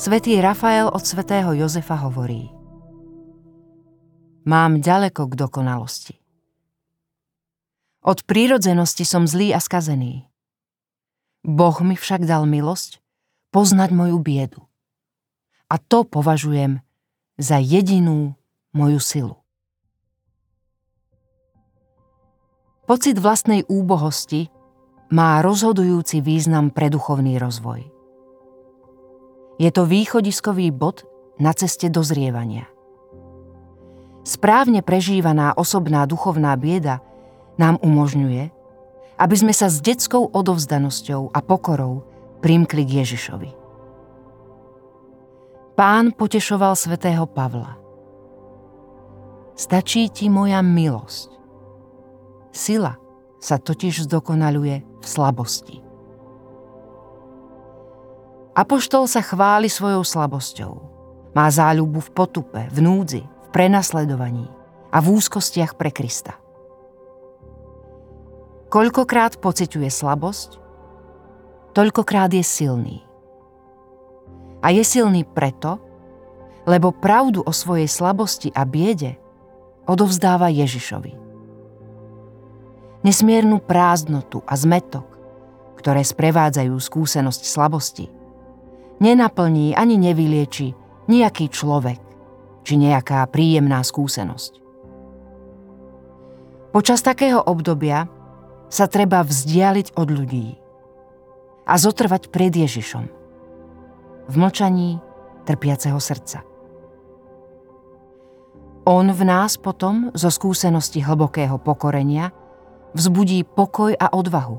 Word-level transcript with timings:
Svetý 0.00 0.40
Rafael 0.40 0.88
od 0.88 1.04
svätého 1.04 1.52
Jozefa 1.52 1.92
hovorí 1.92 2.48
Mám 4.48 4.80
ďaleko 4.80 5.28
k 5.28 5.36
dokonalosti. 5.36 6.16
Od 8.08 8.24
prírodzenosti 8.24 9.04
som 9.04 9.28
zlý 9.28 9.52
a 9.52 9.60
skazený. 9.60 10.24
Boh 11.44 11.76
mi 11.84 12.00
však 12.00 12.24
dal 12.24 12.48
milosť 12.48 12.96
poznať 13.52 13.92
moju 13.92 14.16
biedu. 14.24 14.64
A 15.68 15.76
to 15.76 16.08
považujem 16.08 16.80
za 17.36 17.60
jedinú 17.60 18.40
moju 18.72 19.04
silu. 19.04 19.36
Pocit 22.88 23.20
vlastnej 23.20 23.68
úbohosti 23.68 24.48
má 25.12 25.44
rozhodujúci 25.44 26.24
význam 26.24 26.72
pre 26.72 26.88
duchovný 26.88 27.36
rozvoj. 27.36 27.99
Je 29.60 29.68
to 29.68 29.84
východiskový 29.84 30.72
bod 30.72 31.04
na 31.36 31.52
ceste 31.52 31.92
dozrievania. 31.92 32.64
Správne 34.24 34.80
prežívaná 34.80 35.52
osobná 35.52 36.08
duchovná 36.08 36.56
bieda 36.56 37.04
nám 37.60 37.76
umožňuje, 37.84 38.48
aby 39.20 39.36
sme 39.36 39.52
sa 39.52 39.68
s 39.68 39.84
detskou 39.84 40.32
odovzdanosťou 40.32 41.36
a 41.36 41.38
pokorou 41.44 42.08
primkli 42.40 42.88
k 42.88 43.04
Ježišovi. 43.04 43.50
Pán 45.76 46.16
potešoval 46.16 46.72
svätého 46.72 47.28
Pavla. 47.28 47.76
Stačí 49.60 50.08
ti 50.08 50.32
moja 50.32 50.64
milosť. 50.64 51.28
Sila 52.48 52.96
sa 53.36 53.60
totiž 53.60 54.08
zdokonaluje 54.08 54.80
v 54.80 55.04
slabosti. 55.04 55.89
Apoštol 58.54 59.06
sa 59.06 59.22
chváli 59.22 59.70
svojou 59.70 60.02
slabosťou. 60.02 60.72
Má 61.30 61.46
záľubu 61.46 62.02
v 62.02 62.10
potupe, 62.10 62.62
v 62.70 62.78
núdzi, 62.82 63.22
v 63.22 63.48
prenasledovaní 63.54 64.50
a 64.90 64.98
v 64.98 65.06
úzkostiach 65.14 65.78
pre 65.78 65.94
Krista. 65.94 66.34
Koľkokrát 68.70 69.38
pociťuje 69.38 69.90
slabosť, 69.90 70.58
toľkokrát 71.74 72.30
je 72.34 72.42
silný. 72.42 72.98
A 74.62 74.74
je 74.74 74.82
silný 74.82 75.22
preto, 75.22 75.78
lebo 76.66 76.94
pravdu 76.94 77.42
o 77.46 77.52
svojej 77.54 77.86
slabosti 77.86 78.50
a 78.54 78.66
biede 78.66 79.18
odovzdáva 79.86 80.50
Ježišovi 80.50 81.30
nesmiernu 83.00 83.60
prázdnotu 83.64 84.44
a 84.44 84.54
zmetok, 84.56 85.08
ktoré 85.80 86.04
sprevádzajú 86.04 86.76
skúsenosť 86.76 87.42
slabosti, 87.48 88.06
nenaplní 89.00 89.74
ani 89.74 89.96
nevylieči 89.96 90.76
nejaký 91.08 91.48
človek 91.50 91.98
či 92.62 92.76
nejaká 92.76 93.24
príjemná 93.32 93.80
skúsenosť. 93.80 94.60
Počas 96.70 97.02
takého 97.02 97.42
obdobia 97.42 98.06
sa 98.70 98.86
treba 98.86 99.26
vzdialiť 99.26 99.98
od 99.98 100.08
ľudí 100.12 100.54
a 101.66 101.74
zotrvať 101.74 102.30
pred 102.30 102.54
Ježišom 102.54 103.04
v 104.30 104.34
mlčaní 104.38 105.02
trpiaceho 105.42 105.98
srdca. 105.98 106.46
On 108.86 109.06
v 109.10 109.22
nás 109.26 109.58
potom 109.58 110.14
zo 110.14 110.30
skúsenosti 110.30 111.02
hlbokého 111.02 111.58
pokorenia 111.58 112.30
vzbudí 112.94 113.42
pokoj 113.42 113.94
a 113.98 114.14
odvahu, 114.14 114.56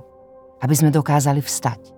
aby 0.59 0.73
sme 0.75 0.91
dokázali 0.91 1.39
vstať. 1.39 1.95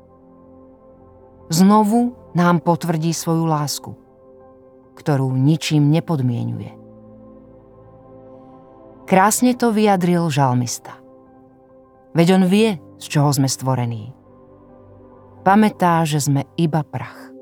Znovu 1.50 2.14
nám 2.38 2.62
potvrdí 2.62 3.14
svoju 3.14 3.50
lásku, 3.50 3.92
ktorú 4.98 5.34
ničím 5.34 5.90
nepodmienuje. 5.90 6.74
Krásne 9.10 9.54
to 9.58 9.74
vyjadril 9.74 10.30
žalmista. 10.30 10.98
Veď 12.14 12.38
on 12.38 12.46
vie, 12.46 12.78
z 13.02 13.06
čoho 13.10 13.34
sme 13.34 13.50
stvorení. 13.50 14.14
Pamätá, 15.44 16.06
že 16.08 16.24
sme 16.24 16.48
iba 16.56 16.86
prach. 16.86 17.33